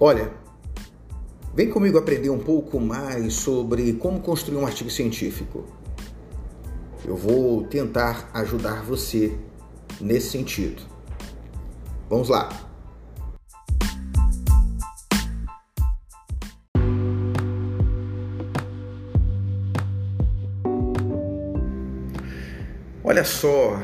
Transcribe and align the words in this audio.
Olha, 0.00 0.32
vem 1.54 1.70
comigo 1.70 1.96
aprender 1.96 2.28
um 2.28 2.38
pouco 2.38 2.80
mais 2.80 3.34
sobre 3.34 3.92
como 3.94 4.20
construir 4.20 4.58
um 4.58 4.66
artigo 4.66 4.90
científico. 4.90 5.64
Eu 7.04 7.16
vou 7.16 7.64
tentar 7.64 8.28
ajudar 8.34 8.82
você 8.82 9.38
nesse 10.00 10.30
sentido. 10.30 10.82
Vamos 12.10 12.28
lá! 12.28 12.48
Olha 23.06 23.22
só, 23.22 23.80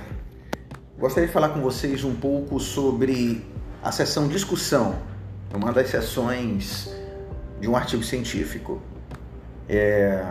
gostaria 0.99 1.29
de 1.29 1.32
falar 1.32 1.50
com 1.50 1.61
vocês 1.61 2.03
um 2.03 2.14
pouco 2.17 2.58
sobre 2.58 3.45
a 3.82 3.93
sessão 3.93 4.27
discussão, 4.27 4.99
uma 5.54 5.72
das 5.72 5.89
sessões 5.89 6.95
de 7.61 7.68
um 7.68 7.77
artigo 7.77 8.03
científico. 8.03 8.81
É, 9.68 10.25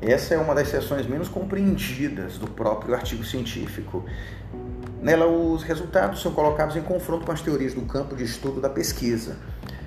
essa 0.00 0.34
é 0.34 0.38
uma 0.38 0.54
das 0.54 0.68
sessões 0.68 1.06
menos 1.06 1.28
compreendidas 1.28 2.36
do 2.36 2.48
próprio 2.48 2.94
artigo 2.94 3.24
científico. 3.24 4.04
Nela, 5.00 5.26
os 5.26 5.62
resultados 5.62 6.20
são 6.20 6.32
colocados 6.32 6.76
em 6.76 6.82
confronto 6.82 7.24
com 7.24 7.32
as 7.32 7.40
teorias 7.40 7.74
do 7.74 7.82
campo 7.82 8.14
de 8.14 8.24
estudo 8.24 8.60
da 8.60 8.68
pesquisa, 8.68 9.36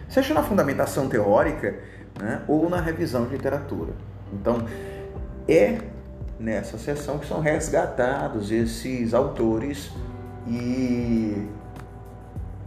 seja 0.10 0.34
na 0.34 0.44
fundamentação 0.44 1.08
teórica 1.08 1.76
né, 2.20 2.42
ou 2.48 2.70
na 2.70 2.80
revisão 2.80 3.26
de 3.26 3.32
literatura. 3.32 3.94
Então, 4.34 4.66
é 5.48 5.80
nessa 6.40 6.78
sessão 6.78 7.20
que 7.20 7.28
são 7.28 7.40
resgatados 7.40 8.52
esses 8.52 9.14
autores 9.14 9.92
e 10.48 11.48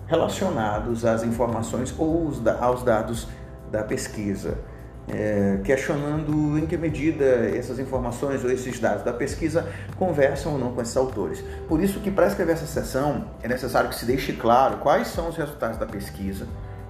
relacionados 0.09 1.05
às 1.05 1.23
informações 1.23 1.95
ou 1.97 2.33
aos 2.61 2.83
dados 2.83 3.29
da 3.71 3.85
pesquisa, 3.85 4.59
é, 5.07 5.61
questionando 5.63 6.59
em 6.59 6.67
que 6.67 6.77
medida 6.77 7.25
essas 7.25 7.79
informações 7.79 8.43
ou 8.43 8.51
esses 8.51 8.81
dados 8.81 9.05
da 9.05 9.13
pesquisa 9.13 9.67
conversam 9.97 10.53
ou 10.53 10.59
não 10.59 10.73
com 10.73 10.81
esses 10.81 10.97
autores. 10.97 11.45
Por 11.69 11.81
isso 11.83 12.01
que 12.01 12.11
para 12.11 12.27
escrever 12.27 12.53
essa 12.53 12.67
sessão 12.67 13.27
é 13.43 13.49
necessário 13.49 13.91
que 13.91 13.97
se 13.97 14.07
deixe 14.07 14.33
claro 14.33 14.79
quais 14.79 15.09
são 15.09 15.29
os 15.29 15.37
resultados 15.37 15.79
da 15.79 15.87
pesquisa, 15.87 16.47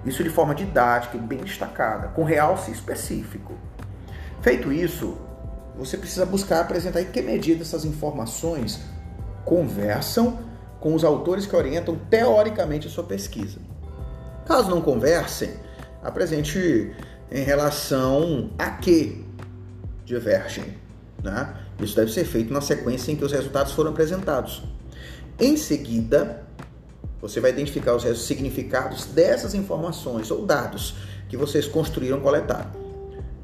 isso 0.06 0.22
de 0.22 0.30
forma 0.30 0.55
didática 0.55 1.16
e 1.16 1.20
bem 1.20 1.38
destacada, 1.38 2.08
com 2.08 2.22
realce 2.22 2.70
específico. 2.70 3.55
Feito 4.41 4.72
isso, 4.72 5.19
você 5.77 5.97
precisa 5.97 6.25
buscar 6.25 6.60
apresentar 6.60 7.03
em 7.03 7.06
que 7.06 7.20
medida 7.20 7.62
essas 7.62 7.84
informações 7.84 8.80
conversam 9.44 10.38
com 10.80 10.94
os 10.94 11.04
autores 11.04 11.46
que 11.46 11.56
orientam 11.56 11.96
teoricamente 12.10 12.86
a 12.86 12.90
sua 12.90 13.04
pesquisa. 13.04 13.58
Caso 14.46 14.70
não 14.70 14.80
conversem, 14.80 15.54
apresente 16.02 16.92
em 17.30 17.42
relação 17.42 18.50
a 18.58 18.70
que 18.70 19.24
divergem. 20.04 20.78
Né? 21.22 21.54
Isso 21.80 21.96
deve 21.96 22.12
ser 22.12 22.24
feito 22.24 22.52
na 22.52 22.60
sequência 22.60 23.12
em 23.12 23.16
que 23.16 23.24
os 23.24 23.32
resultados 23.32 23.72
foram 23.72 23.90
apresentados. 23.90 24.62
Em 25.38 25.56
seguida, 25.56 26.46
você 27.20 27.40
vai 27.40 27.50
identificar 27.50 27.94
os 27.94 28.26
significados 28.26 29.06
dessas 29.06 29.54
informações 29.54 30.30
ou 30.30 30.46
dados 30.46 30.94
que 31.28 31.36
vocês 31.36 31.66
construíram 31.66 32.20
coletar. 32.20 32.72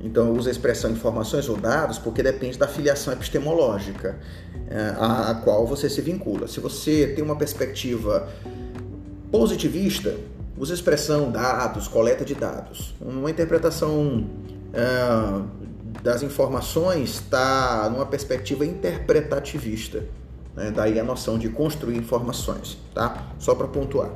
Então, 0.05 0.29
eu 0.29 0.35
uso 0.35 0.51
a 0.51 0.53
expressão 0.53 0.91
informações 0.91 1.49
ou 1.49 1.57
dados 1.57 1.99
porque 1.99 2.23
depende 2.23 2.59
da 2.59 2.69
filiação 2.69 3.11
epistemológica 3.15 4.19
é, 4.69 4.95
a, 4.99 5.41
qual 5.43 5.67
você 5.67 5.89
se 5.89 6.03
vincula. 6.03 6.47
Se 6.47 6.61
você 6.61 7.07
tem 7.17 7.25
uma 7.25 7.37
perspectiva 7.37 8.29
positivista, 9.33 10.15
usa 10.59 10.75
a 10.75 10.77
expressão 10.77 11.31
dados, 11.31 11.89
coleta 11.89 12.23
de 12.23 12.35
dados. 12.35 12.95
Uma 13.01 13.31
interpretação 13.31 14.29
é, 14.75 16.03
das 16.03 16.23
informações 16.23 17.15
está 17.15 17.89
numa 17.91 18.05
perspectiva 18.05 18.67
interpretativista. 18.67 20.05
Né? 20.55 20.71
Daí 20.71 21.01
a 21.01 21.05
noção 21.05 21.39
de 21.39 21.49
construir 21.49 21.97
informações, 21.97 22.77
tá? 22.95 23.33
Só 23.39 23.55
para 23.55 23.67
pontuar. 23.69 24.11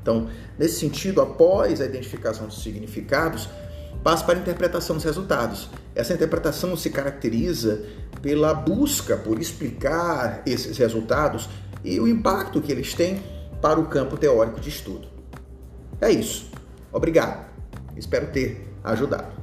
Então, 0.00 0.28
nesse 0.56 0.78
sentido, 0.78 1.20
após 1.20 1.80
a 1.80 1.84
identificação 1.84 2.46
dos 2.46 2.62
significados, 2.62 3.48
passa 4.02 4.24
para 4.24 4.38
a 4.38 4.40
interpretação 4.40 4.96
dos 4.96 5.04
resultados. 5.04 5.68
Essa 5.94 6.14
interpretação 6.14 6.76
se 6.76 6.90
caracteriza 6.90 7.82
pela 8.20 8.54
busca 8.54 9.16
por 9.16 9.40
explicar 9.40 10.42
esses 10.46 10.78
resultados 10.78 11.48
e 11.84 11.98
o 12.00 12.08
impacto 12.08 12.60
que 12.60 12.72
eles 12.72 12.94
têm 12.94 13.22
para 13.60 13.78
o 13.78 13.86
campo 13.86 14.16
teórico 14.16 14.60
de 14.60 14.68
estudo. 14.68 15.08
É 16.00 16.10
isso. 16.10 16.50
Obrigado. 16.92 17.46
Espero 17.96 18.26
ter 18.28 18.68
ajudado. 18.82 19.41